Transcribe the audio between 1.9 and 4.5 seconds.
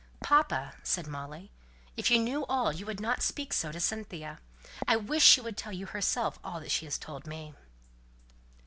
"if you knew all you wouldn't speak so to Cynthia.